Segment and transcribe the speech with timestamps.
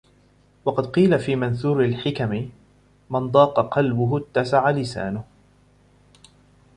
[0.65, 2.49] وَقَدْ قِيلَ فِي مَنْثُورِ الْحِكَمِ
[3.09, 5.23] مَنْ ضَاقَ قَلْبُهُ اتَّسَعَ لِسَانُهُ